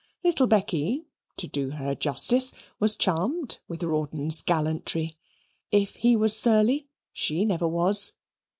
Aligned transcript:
Little 0.23 0.47
Becky, 0.47 1.05
to 1.37 1.47
do 1.47 1.69
her 1.69 1.93
justice, 1.93 2.53
was 2.79 2.95
charmed 2.95 3.59
with 3.67 3.83
Rawdon's 3.83 4.41
gallantry. 4.41 5.15
If 5.69 5.97
he 5.97 6.15
was 6.15 6.35
surly, 6.35 6.87
she 7.13 7.45
never 7.45 7.67
was. 7.67 8.13